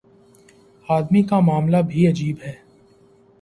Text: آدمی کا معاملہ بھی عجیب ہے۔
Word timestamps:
آدمی 0.89 1.21
کا 1.23 1.39
معاملہ 1.39 1.77
بھی 1.87 2.07
عجیب 2.07 2.37
ہے۔ 2.43 2.53